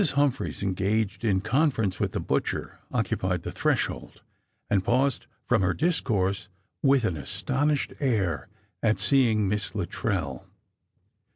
[0.09, 4.23] Humphreys, engaged in con ference with the butcher, occupied the threshold,
[4.67, 6.47] and paused from her discourse
[6.81, 8.47] with an astonished air
[8.81, 10.47] at seeing Miss Luttrell.